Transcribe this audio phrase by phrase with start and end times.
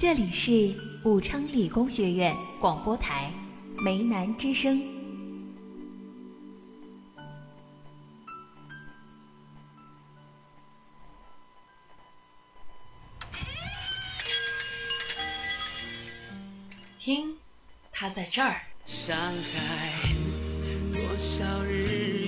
[0.00, 0.74] 这里是
[1.04, 3.30] 武昌理工学院广播台
[3.84, 4.82] 梅南之声。
[16.98, 17.36] 听，
[17.92, 18.62] 他在这儿。
[18.86, 20.14] 上海，
[20.94, 22.19] 多少日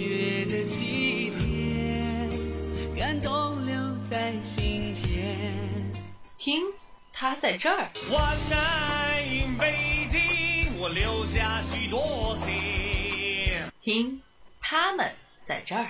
[7.22, 7.89] 他在这儿。
[8.11, 9.22] 万爱
[9.57, 12.53] 北京，我留下许多情。
[13.80, 14.21] 听，
[14.61, 15.08] 他们
[15.44, 15.86] 在这儿。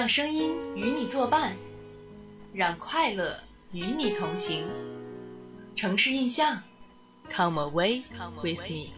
[0.00, 1.54] 让声音与你作伴，
[2.54, 3.38] 让快乐
[3.70, 4.66] 与你同行。
[5.76, 6.62] 城市印象
[7.28, 8.04] ，Come away
[8.42, 8.94] with me。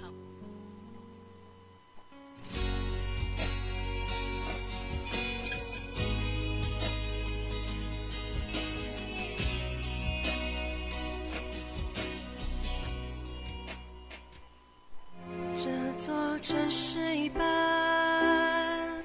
[15.56, 17.42] 这座城市一半。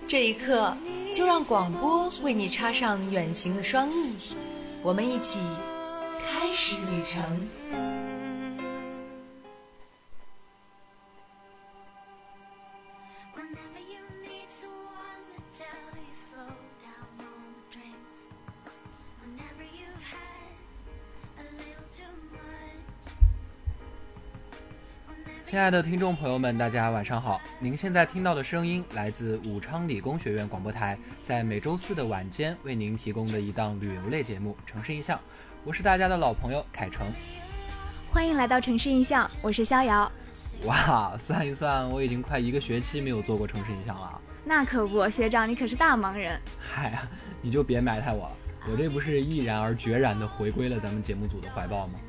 [0.08, 0.78] 这一刻，
[1.18, 4.14] 就让广播为你插上远行的双翼，
[4.84, 5.40] 我们一起
[6.20, 7.97] 开始旅程。
[25.58, 27.42] 亲爱的听众朋友们，大家晚上好！
[27.58, 35.18] 您现在听到的声音来自武昌理工学院广播台，在每周四的晚间为您提供的一档旅游类节目《城市印象》，
[35.64, 37.08] 我是大家的老朋友凯成。
[38.12, 40.12] 欢迎来到城市印象，我是逍遥。
[40.66, 44.22] 哇，算一算，我已经快一个学期没有做过城市印象了。
[44.44, 46.40] 那可不，学长你可是大忙人。
[46.60, 47.10] 嗨呀，
[47.42, 48.38] 你就别埋汰我了，
[48.70, 52.00] 我这不是毅然而决然地回归了咱们节目组的怀抱吗？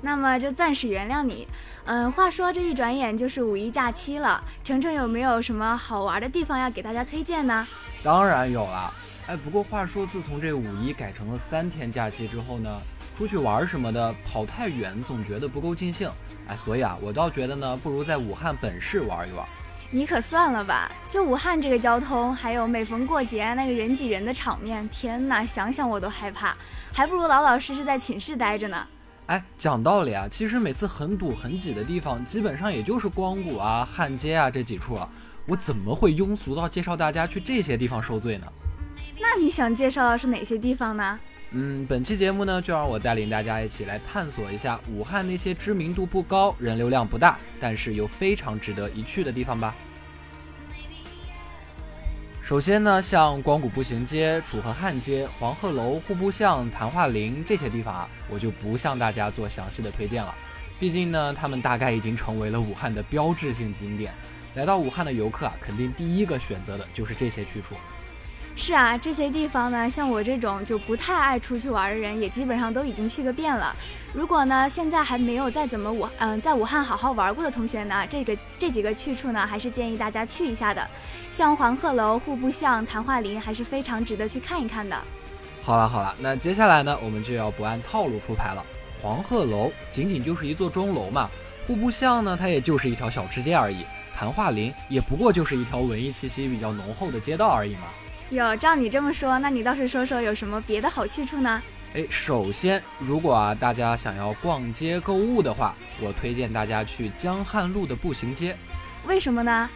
[0.00, 1.48] 那么就暂时原谅你。
[1.90, 7.66] 嗯，话说这一转眼就是五一假期了，程程有没有什么好玩的地方要给大家推荐呢？
[8.02, 8.92] 当然有了。
[9.26, 12.78] 哎，不过话说，自从这五一改成了三天假期之后呢，
[13.16, 16.10] 出去玩什么的跑太远，总觉得不够尽兴。
[16.46, 19.48] 哎，所以啊，我倒觉得呢，不如在武汉本市玩一玩。
[19.90, 20.92] 你可算了吧！
[21.08, 26.54] 就武汉这个交通，还有每逢过节那个人挤人的场面，天哪，想想我都害怕。
[26.92, 28.86] 还不如老老实实在寝室待着呢。
[29.28, 35.06] 哎，讲道理啊，其实每次很堵很挤的地方，基本上也就是光谷啊、汉街啊这几处啊。
[35.46, 38.46] 我怎么会庸俗到介绍大家去这些地方受罪呢？
[39.20, 41.20] 那你想介绍的是哪些地方呢？
[41.50, 49.74] 嗯，本期节目呢，就让我带领大家一起来探索一下武汉那些知名度不高、人流量不大，但是又非常值得一去的地方吧。
[52.48, 60.34] 首先呢，像光谷步行街、楚河汉街、黄鹤楼、户部巷、昙华林这些地方啊，我就不向大家做详细的推荐了。
[60.80, 64.14] 毕竟呢，他们大概已经成为了武汉的标志性景点。
[64.54, 67.74] 来到武汉的游客啊，肯定第一个选择的就是这些去处。
[68.60, 73.74] 是啊，这些地方呢，像我这种就不太爱出去玩的人，也基本上都已经去个遍了。
[74.12, 80.84] 如果呢，现在还没有在怎么武嗯、在武汉好好玩过的同学呢，这个这几个去处呢，还是建议大家去一下的。
[81.30, 85.00] 像黄鹤楼、户部巷、昙化林，还是非常值得去看一看的。
[85.62, 88.66] 好了好了，那接下来呢，我们就要不按套路出牌了。
[89.00, 91.30] 黄鹤楼仅仅就是一座钟楼嘛，
[91.64, 97.86] 户部巷呢，它也就是一条小吃街而已，昙化林也不过就是一条文艺气息比较浓厚的街道而已嘛。
[98.30, 101.62] 哟，照你这么说，那你倒是说说有什么别的好去处呢？
[101.94, 108.54] 哎，首先，如果啊大家想要逛街购物的话，我推荐大家去江汉路的步行街。
[109.06, 109.70] 为什么呢？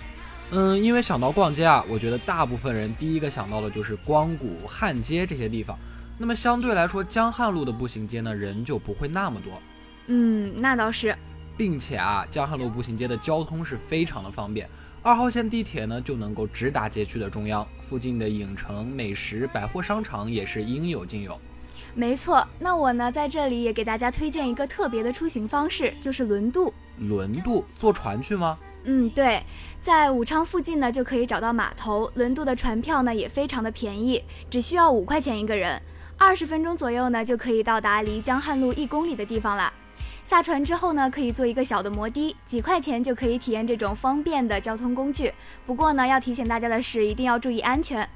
[0.50, 5.78] 嗯，因为想到逛街啊，我觉得大部分人第一个想到的就是光谷、汉街这些地方。
[6.19, 9.62] 那么相对来说，江汉路的步行街呢，人就不会那么多，
[10.08, 11.16] 嗯，那倒是。
[11.56, 14.69] 并且啊，江汉路步行街的交通是非常的方便。
[15.04, 21.37] 二号线地铁呢就能够直达街区的中央，附近的影城、美食、百货商场也是应有尽有。
[21.93, 26.72] 没错，那我呢在这里也给大家推荐一个特别的出行方式，就是轮渡。
[26.99, 28.56] 轮渡坐船去吗？
[28.84, 29.43] 嗯，对，
[29.81, 35.82] 在武昌附近呢就可以找到码头，轮渡的船票呢也非常的便宜，只需要五块钱一个人。
[36.16, 39.72] 二十分钟左右呢就可以到达离江汉路一公里的地方了。
[40.24, 45.32] 下船之后呢，可以坐一个小的摩的，几块钱就可以体验这种方便的交通工具。
[45.66, 48.08] 不过呢，要提醒大家的是，一定要注意安全。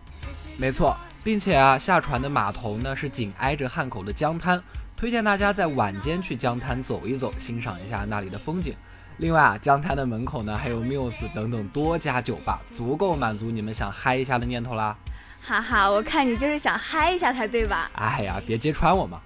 [0.57, 4.63] 没错，并且啊，下船的码头呢是紧挨着汉口的江滩，
[4.97, 8.75] 推荐大家在晚间去江滩走一走，欣赏一下那里的风景。
[9.19, 14.97] 另外啊，江滩的门口呢还有 Muse 等等多家酒吧，足够满足你们想嗨一下的念头啦。
[15.43, 17.91] 哈哈，我看你就是想嗨一下才对吧？
[17.95, 19.21] 哎呀，别揭穿我嘛。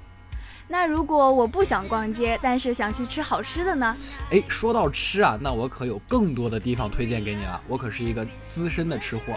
[0.72, 3.96] 那如果我不想逛街，但是想去吃好吃的呢？
[4.30, 7.60] 哎，说到吃啊，那我可有更多的地方推荐给你了。
[7.66, 9.36] 我可是一个资深的吃货。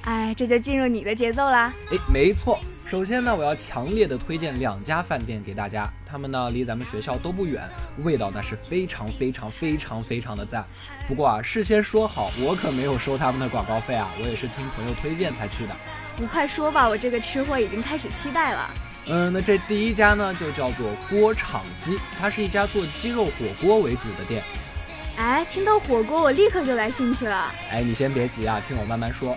[0.00, 1.72] 哎，这就进入你的节奏啦。
[1.92, 2.58] 哎，没错。
[2.86, 7.62] 首先呢，我要强烈的推荐两家饭店给大家，他们呢离咱们学校都不远，
[8.02, 10.66] 味道那是非常非常非常非常的赞。
[11.06, 15.76] 不过啊，事先说好，我可没有收他们的广告费啊，我也是听朋友推荐才去的。
[16.16, 18.68] 你快说吧，我这个吃货已经开始期待了。
[19.06, 24.42] 嗯，那这第一家呢，就叫做锅厂鸡，它是一家做鸡肉火锅为主的店。
[25.16, 27.54] 哎，听到火锅，我立刻就来兴趣了。
[27.70, 29.36] 哎，你先别急啊，听我慢慢说。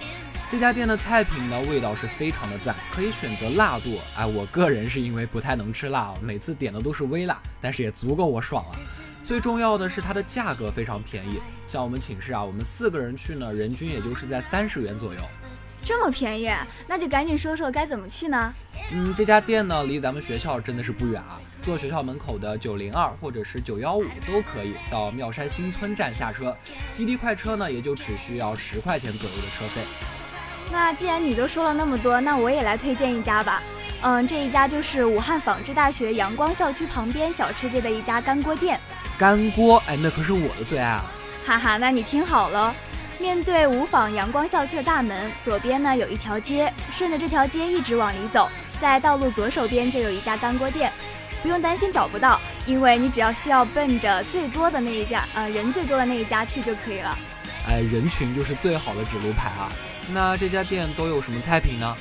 [0.49, 3.99] 这家店的菜品呢，味道是非常的赞，可以选择辣度。
[4.15, 8.79] 哎，我个人是因为不太能吃辣，每次点的都是微辣，但是也足够我爽了。
[9.21, 15.19] 最重要的是它的价格非常便宜，像我们寝室啊，我们四个人去呢，人均也就是在三十元左右。
[15.87, 16.51] 这么便宜，
[16.85, 18.53] 那就赶紧说说该怎么去呢？
[18.91, 26.53] 嗯，这家店呢离咱们学校真的是不远啊，坐学校门口的九零二或者是九幺五都可以到妙山新村站下车，
[26.97, 29.81] 滴滴快车呢也就只需要十块钱左右的车费。
[30.69, 33.63] 那既然你都说了那么多，那我也来推荐一家吧。
[34.01, 38.77] 嗯，这一家就是武汉纺织大学阳光校区旁边小吃街的一家干锅店。
[39.17, 41.05] 干锅，哎，那可是我的最爱啊！
[41.45, 42.75] 哈哈，那你听好了。
[43.19, 48.47] 面对五坊阳光校区的大门，左边呢有一条街，顺着这条街一直往里走，
[48.79, 50.91] 在道路左手边就有一家干锅店，
[51.41, 57.17] 不用担心找不到，因为你只要需要奔着最多的那一家，呃，人最多的那一家去就可以了。
[57.67, 59.67] 哎，人群就是最好的指路牌啊！
[60.13, 61.95] 那这家店都有什么菜品呢？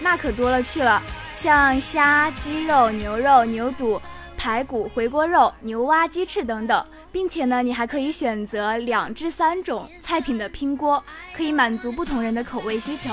[0.00, 1.02] 那可多了去了，
[1.34, 4.00] 像虾、鸡肉、牛肉、牛肚。
[4.40, 6.86] 排骨、回锅肉、牛蛙、鸡翅等等，
[7.18, 11.02] 并且呢，你还可以选择两至三种菜品的拼锅，
[11.34, 13.10] 可以满足不同人的口味需求。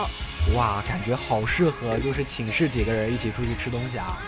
[0.55, 4.19] 哇，感觉好适合，就是寝室几个人一起出去吃东西啊。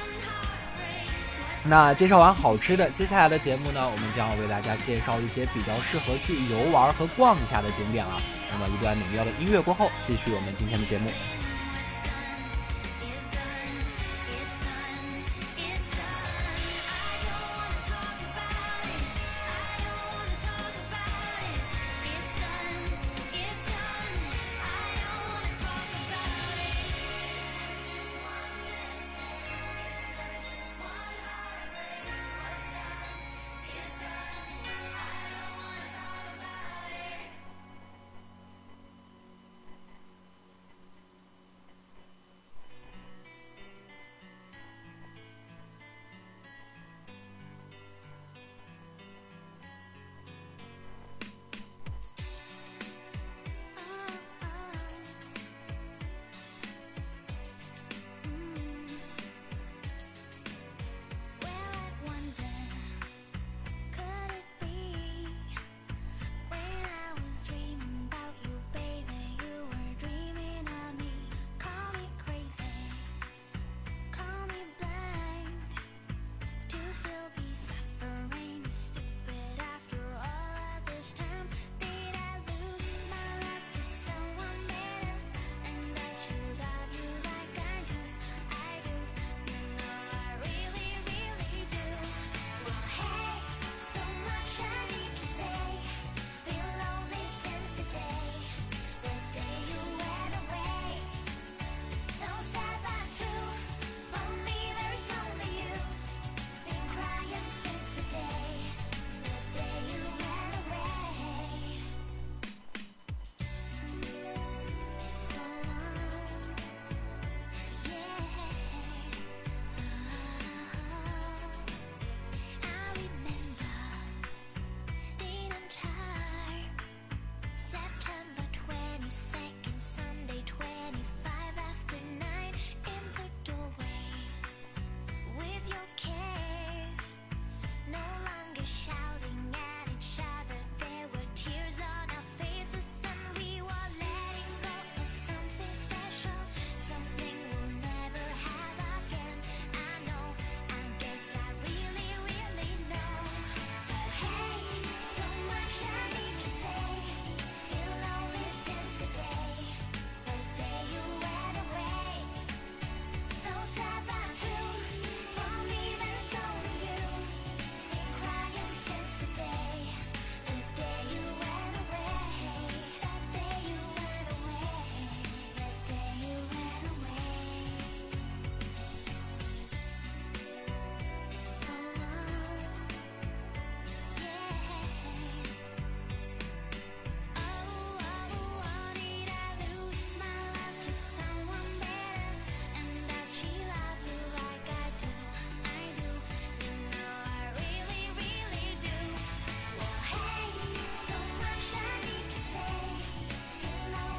[1.64, 8.20] 那介绍完好吃的，接下来的节目呢，我们将要为大家介绍一些比较适合去游玩和逛一下的景点啊。
[8.52, 11.08] 那么一段美妙的音乐过后，继续我们今天的节目。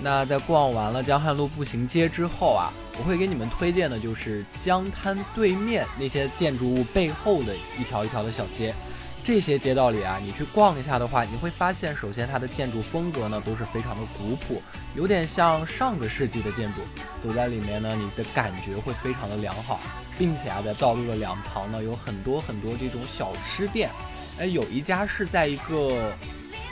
[0.01, 8.75] 那在逛完了江汉路步行街之后啊，我会给你们推荐的就是江滩对面那些建筑物背后的一条一条的小街。
[9.25, 14.63] 这些街道里啊，你去逛一下的话，你会发现，首先它的建筑风格呢都是非常的古朴，
[14.95, 16.81] 有点像上个世纪的建筑。
[17.21, 19.81] 走在里面呢，你的感觉会非常的良好，
[20.17, 23.91] 并且啊，在道路的两旁呢，有很多很多这种小吃店。
[24.39, 26.17] 哎，有一家是在一个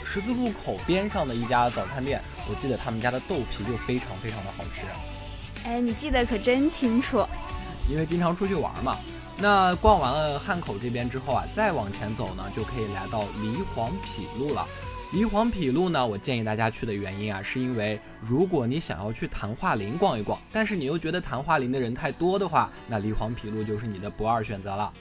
[0.09, 4.83] 十字路口边上的一家早餐店，我记得他们家的豆皮就非常非常的好吃。
[5.65, 7.25] 哎，你记得可真清楚，
[7.91, 8.97] 因为经常出去玩嘛。
[9.37, 14.65] 那逛完了汉口这边之后啊，再往前走呢，就可以来到梨黄陂路了。
[15.11, 24.91] 梨黄陂路呢，我建议大家去的原因啊，是因为如果你想要去昙华林逛一逛，但是你又觉得昙华林的人太多的话，那梨黄陂路就是你的不二选择了。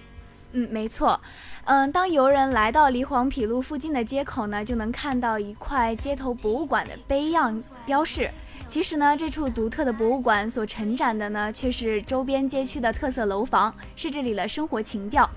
[0.52, 1.20] 嗯，没错。
[1.64, 8.30] 嗯，当游人来到梨黄陂路附近的街口呢，就能看到一块街头博物馆的碑样标示。
[8.68, 15.28] 其实呢，这处独特的博物馆所承展的呢，却是周边街区的特色楼房，是这里的生活情调。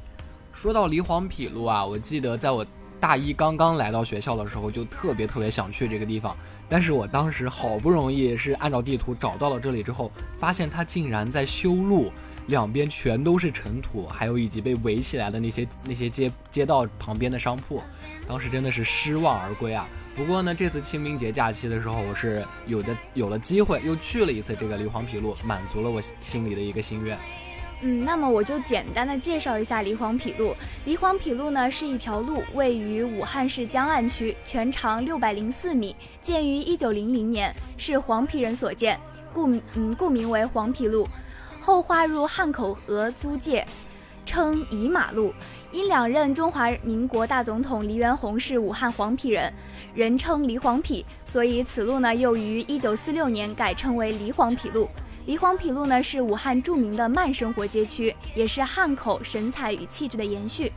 [0.53, 2.65] 说到梨黄陂路啊，我记得在我
[2.99, 6.35] 大一刚刚来到学校的时候，就特别特别想去这个地方。
[6.67, 12.11] 但是我当时好不容易是按照地图找到了这里之后，发现它竟然在修路，
[12.49, 17.81] 两边全都是尘土，还有以及被围起来的那些那些街街道旁边的商铺，
[18.27, 19.87] 当时真的是失望而归啊。
[20.15, 27.17] 不过呢，这次清明节假期的时候，我是有的有了机会，又去了一次这个梨黄陂路，满足了我心里的一个心愿。
[27.81, 30.53] 嗯，那么我就简单的介绍一下梨黄陂路。
[30.83, 38.99] 梨黄陂路呢是一条路，位于武汉市江岸区，全长六百零四米，建于一九零零年，是黄皮人所建，
[39.33, 41.07] 故嗯故名为黄陂路。
[41.69, 43.63] 后划入汉口河租界，
[44.25, 45.31] 称乙马路。
[45.71, 49.53] 因两任中华民国大总统黎元洪是武汉黄陂人。
[49.93, 54.89] 人称黎黄陂，所以此路呢又于一九四六年改称为黎黄陂路。
[55.27, 60.73] 黎黄陂路呢是武汉著名的慢生活街区，也是汉口神采与气质的延续。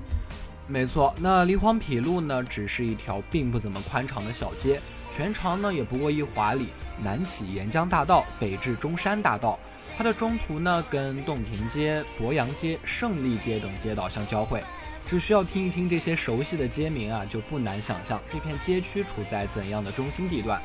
[0.66, 4.78] 没错，那黎黄陂路呢只是一条并不怎么宽敞的小街，
[5.16, 6.66] 全长呢也不过一华里，
[7.02, 9.58] 南起沿江大道，北至中山大道，
[9.96, 14.62] 它的中途呢跟洞庭街、博阳街、胜利街等街道相交汇。
[15.04, 20.62] 只需要听一听这些熟悉的街名啊，就不难想象这片街区处在怎样的中心地段。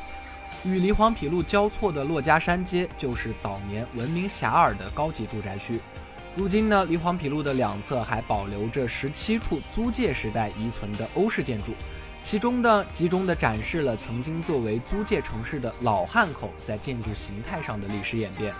[0.63, 5.79] 与梨黄陂路交错的珞珈山街，就是早年闻名遐迩的高级住宅区。
[6.36, 11.74] 如今呢，梨黄陂路的两侧还保留着十七处租界时代遗存的欧式建筑，
[12.22, 18.53] 其中呢，集中地展示了曾经作为租界城市的老汉口在建筑形态上的历史演变。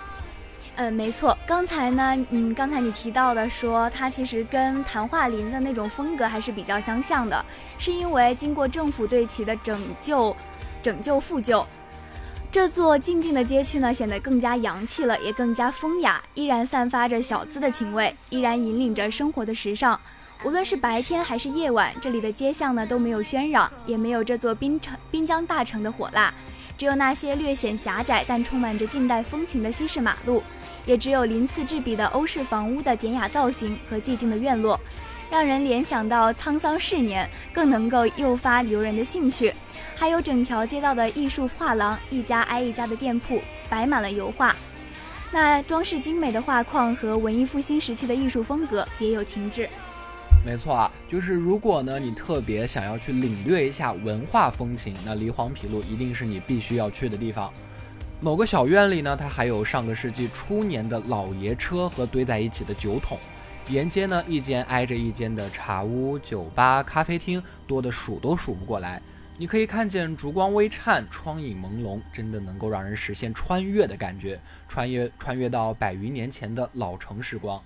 [0.80, 7.44] 嗯，没错，刚才呢，嗯，刚才你提到的说它其实跟昙化林的那种风格还是比较相像的，
[7.78, 10.36] 是因为经过政府对其的拯救、
[10.80, 11.66] 拯救复旧，
[12.48, 20.00] 这座静静的街区呢显得更加洋气了，也更加风雅，依然散发着小资的情味，依然引领着生活的时尚。
[20.44, 26.32] 无论是白天还是夜晚，这里的街巷呢都没有喧嚷，也没有这座滨城滨江大城的火辣，
[26.76, 30.40] 只有那些略显狭窄但充满着近代风情的西式马路。
[30.88, 34.80] 也只有鳞次栉比的欧式房屋的典雅造型和寂静的院落，
[35.30, 39.52] 让人联想到沧桑逝年，更能够诱发游人的兴趣。
[39.94, 44.56] 还有整条街道的艺术画廊，一家挨一家的店铺摆满了油画，
[45.30, 49.68] 那装饰精美的画框和文艺复兴时期的艺术风格别有情致。
[50.42, 57.52] 没错啊，就是如果呢你特别想要去领略一下文化风情，那梨黄陂路一定是你必须要去的地方。
[58.20, 63.16] 某个小院里呢，它还有上个世纪初年的老爷车和堆在一起的酒桶。
[63.68, 69.00] 沿街呢，一间挨着一间的茶屋、酒吧、咖啡厅，多的数都数不过来。
[69.36, 77.62] 你可以看见烛光微颤，窗影朦胧，真的能够让人实现穿越的感觉，穿越穿越到百余年前的老城时光。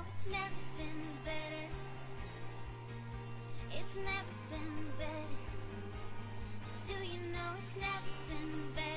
[0.00, 1.66] know it's never been better.
[3.72, 5.36] It's never been better.
[6.86, 8.89] Do you know it's never been better?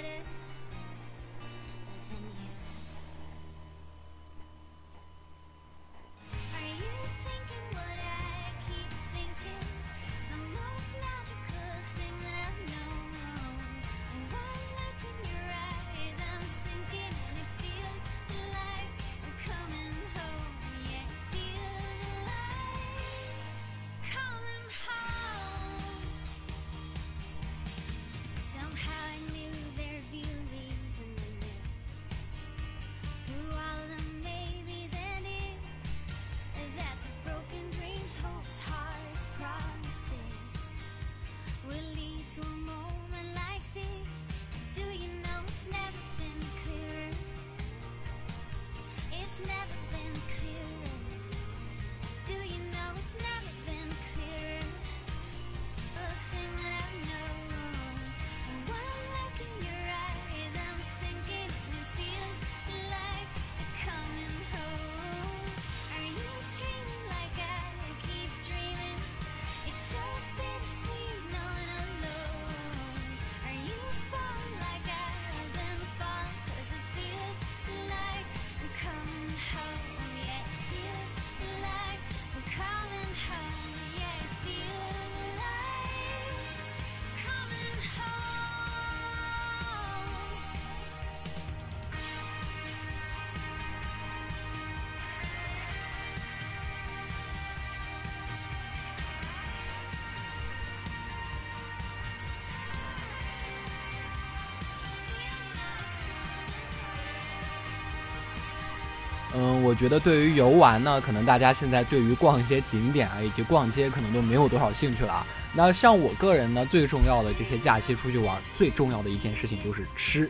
[109.36, 115.26] 嗯我觉得对于游玩呢，可能大家现在对于逛一些景点啊，以及逛街，可能都没有多少兴趣了啊。
[115.54, 120.30] 那像我个人呢，最重要的这些假期出去玩，最重要的一件事情就是吃。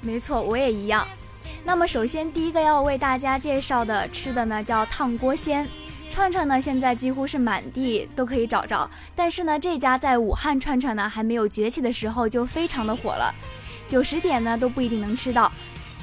[0.00, 1.06] 没错，我也一样。
[1.64, 5.66] 那么首先第一个要为大家介绍的吃的呢，叫烫锅鲜。
[6.10, 13.34] 串串呢，现在几乎是满地都可以找着，但是呢，这家在武汉串串呢还没有崛起的时候就非常的火了，
[13.88, 15.50] 九十点呢都不一定能吃到。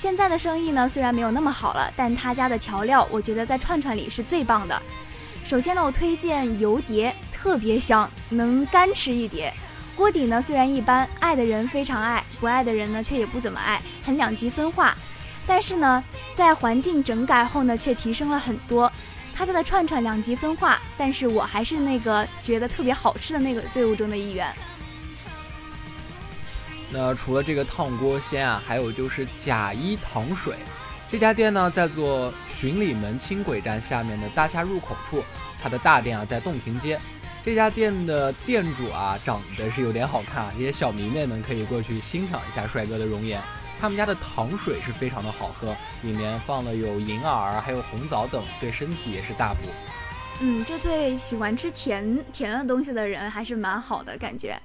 [0.02, 4.82] 现在的生意呢虽然没有那么好了，但他家的调料我觉得在串串里是最棒的。
[5.46, 9.54] 首先呢，我推荐油碟，特别香，能干吃一碟。
[9.96, 14.98] 锅底呢虽然一般，爱的人非常爱，不爱的人呢却也不怎么爱，很两极分化。
[15.46, 18.92] 但是呢，在环境整改后呢，却提升了很多。
[19.36, 24.52] 他家的串串两极分化，但是我还是那个觉得特别好吃的那个队伍中的一员。
[26.92, 30.56] 那除了这个烫锅鲜啊，还有就是贾一糖水，
[31.10, 35.24] 这家店呢在做巡礼门轻轨站下面的大厦入口处，
[35.64, 37.00] 它的大店啊在洞庭街。
[37.44, 43.42] 这家店的店主啊长得是有点好看啊，这些小迷妹们可以过去欣赏一下帅哥的容颜。
[43.80, 49.70] 他们家的糖水是非常的好喝，里面放了有银耳，还有红枣等，对身体也是大补。
[50.40, 54.56] 嗯，这对喜欢吃甜甜的东西的人还是蛮好的感觉。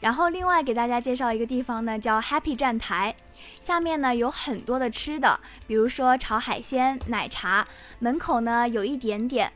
[0.00, 3.14] 然后另外给大家介绍一个地方呢，叫 Happy 站台，
[3.60, 7.66] 下面呢有很多的吃的，比如说炒海鲜、奶茶，
[7.98, 9.52] 门口呢有一点点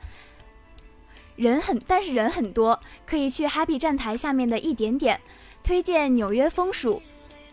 [1.36, 5.20] 人很，但是人很多，可以去 Happy 站台下面的一点点，
[5.62, 7.02] 推荐纽约风薯，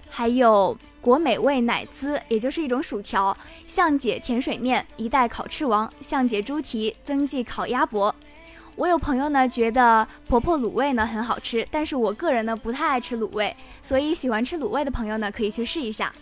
[0.09, 0.77] 还有。
[0.99, 3.33] 国美味奶滋，也就是一种薯条；
[3.65, 8.13] 向姐甜水面，一代烤翅王；向姐猪蹄，增记烤鸭脖。
[8.77, 16.13] 我有朋友呢，觉得婆婆卤味呢很好吃，但是我个人呢不太爱吃卤味，所以喜欢吃卤味的朋友呢可以去试一下。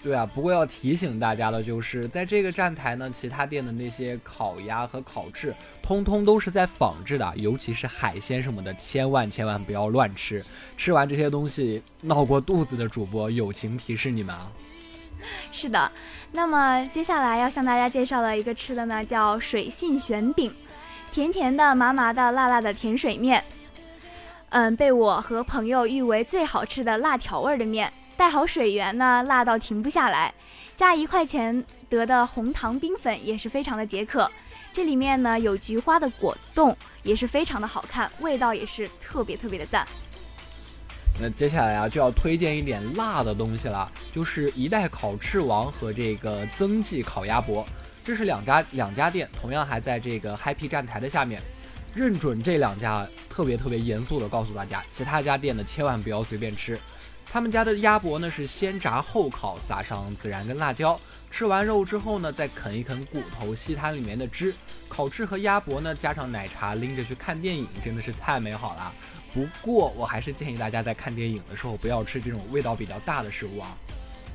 [0.00, 10.44] 对啊，不过要提醒大家的就是，在这个站台呢，其他店的那些烤鸭和烤翅，通通都是在仿制的，尤其是海鲜什么的，千万千万不要乱吃。
[10.76, 14.48] 吃完这些东西闹过肚子的主播，友情提示你们啊。
[15.50, 15.90] 是的，
[16.30, 20.54] 那么接下来要向大家介绍的一个吃的呢，叫水信玄饼，
[21.10, 23.42] 甜甜的、麻麻的、辣辣的甜水面，
[24.50, 27.92] 嗯，被我和朋友誉为最好吃的辣条味的面。
[28.16, 30.34] 带好水源呢，辣到停不下来。
[30.74, 34.30] 加一块钱得的红糖冰粉也是非常的解渴。
[34.72, 39.86] 这里面呢有菊花的果冻，也是非常的好看，味道也是特别特别的赞。
[41.20, 47.66] 那接下来啊就要推荐一点辣的东西了，就是一代烤翅王和这个增记烤鸭脖，
[48.08, 51.42] 这是两家两家店，同样还在这个 Happy 站台的下面。
[51.94, 56.80] 认准这两家，特别特别严肃的告诉大家，其他家店呢千万不要随便吃。
[57.30, 60.98] 他们家的鸭脖呢是先炸后烤，撒上孜然跟辣椒。
[61.30, 64.54] 吃完肉之后呢，再啃一啃骨头，吸它里面的汁。
[64.88, 68.90] 烤翅和鸭脖呢，加上奶茶，拎着去看电影，真的是太美好了。
[69.34, 73.76] 不过我还是建议大家在看电影的时候不要吃这种味道比较大的食物啊。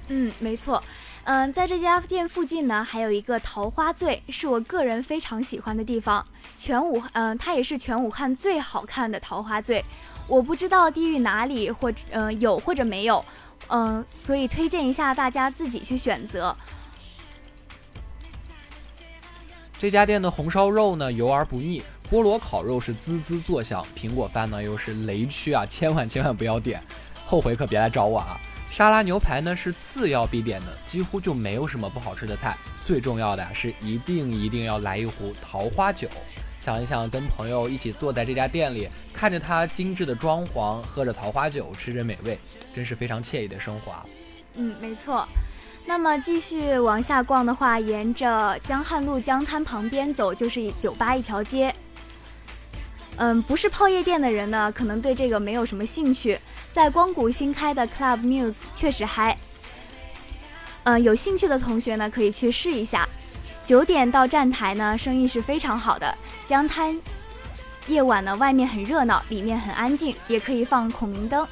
[0.09, 0.83] 嗯，没错。
[1.25, 6.25] 嗯，在这家店附近呢，还有一个桃花醉，是我个人非常喜欢的地方。
[6.57, 9.83] 全武，嗯，它也是全武汉最好看的桃花醉。
[10.27, 13.23] 我不知道地域哪里或者嗯有或者没有，
[13.67, 16.53] 嗯，所以推荐一下大家自己去选择。
[19.79, 21.81] 这家店的红烧肉呢油而不腻，
[22.11, 26.83] 菠萝烤肉是滋滋作响，苹果饭呢又是雷区啊，千万千万不要点，
[27.25, 28.37] 后悔可别来找我啊！
[28.73, 36.09] 沙拉牛排呢是次要必点的，几乎就没有什么不好吃的菜，最重要的是一定一定要来一壶桃花酒。
[36.59, 42.35] 想一想，跟朋友一起坐在这家店里，看着它精致的装潢，喝着桃花酒，吃着美味，
[42.73, 44.03] 真是非常惬意的生活啊！
[44.55, 45.23] 嗯，没错。
[45.85, 51.71] 那么继续往下逛的话，沿着江汉路江滩旁边走，就是酒吧一条街。
[53.17, 56.39] 嗯，不是泡夜店的人呢，可能对这个没有什么兴趣。
[56.71, 59.37] 在光谷新开的 Club Muse 确实嗨。
[60.83, 63.07] 嗯，有兴趣的同学呢，可以去试一下。
[63.63, 66.17] 九点到站台呢，生意是非常好的。
[66.45, 66.99] 江滩
[67.87, 71.47] 夜晚呢，外面很热闹，里面很安静，也可以放孔明灯。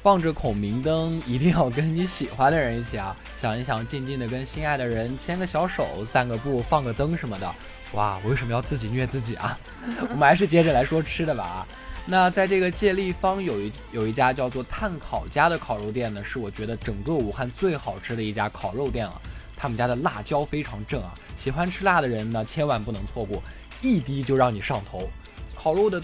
[0.00, 3.14] 放着孔明灯，一定要跟你喜欢的人一起啊！
[3.36, 7.54] 想一想，静静的跟心爱的人牵个小手，散个步，放个灯什么的。
[7.92, 9.58] 哇，我为什么要自己虐自己啊？
[10.10, 11.66] 我们还是接着来说吃的吧啊！
[12.04, 19.20] 那在这个借立方有一有一家叫做碳烤家的烤肉店呢，是我觉得整个武汉最好吃的一家烤肉店了。
[19.56, 23.42] 他们家的辣椒非常正啊，喜欢吃辣的人呢，千万不能错过，
[23.80, 25.08] 一滴就让你上头。
[25.56, 26.00] 烤肉的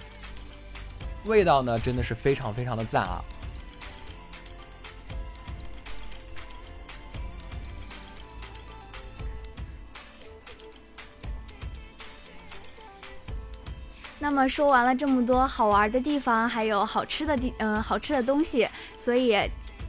[1.24, 3.22] 味道呢，真的是非常非常的赞啊。
[14.24, 19.36] 那么说完了这么多好玩的地方，还有好吃的地，嗯、好吃的东西，所以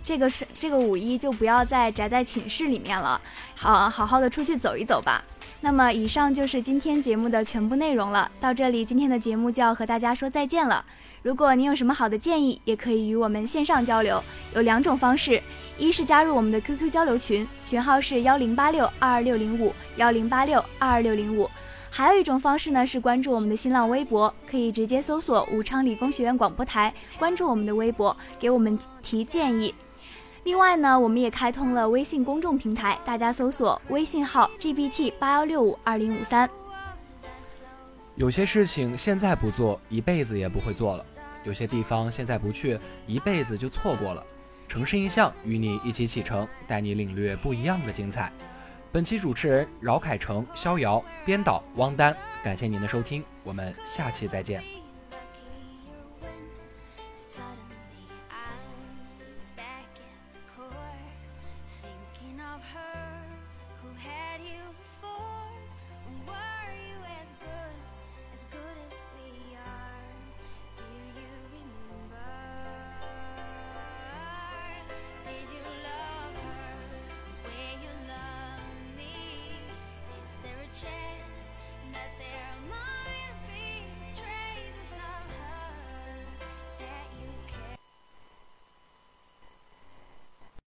[0.03, 3.21] 这个是这个五一就不要再宅在寝室里面了，
[3.55, 5.23] 好好好的出去走一走吧。
[5.61, 10.83] 那么以上就是今天节目的全部内容了，到这里今天的节目就要和大家说再见了。
[11.23, 14.21] 如果您有什么好的建议，也可以与我们线上交流，
[14.53, 15.41] 有两种方式：
[15.77, 21.49] 一是加入我们的 QQ 交流群，群号是幺零八六二二六零五幺零八六二二六零五；
[21.97, 29.73] 还有一种方式呢是关注我们的新浪微博，可以直接搜索武昌理工学院广播台，关注我们的微博，给我们提建议。
[30.43, 36.49] 另外呢，我们也开通了微信公众平台，大家搜索微信号 gbt 八幺六五二零五三。
[38.15, 41.05] 有些事情现在不做，一辈子也不会做了；
[41.45, 42.77] 有些地方现在不去，
[43.07, 44.21] 一辈子就错过了。
[44.67, 48.29] 城市印象与你一起启程，带你领略不一样的精彩。
[48.95, 54.74] 本期主持人饶凯成、逍遥，编导汪丹，感谢您的收听，我们下期再见。